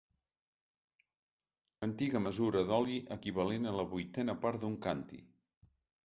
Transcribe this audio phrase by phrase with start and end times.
[1.87, 5.21] Antiga mesura d'oli equivalent a la vuitena part d'un càntir.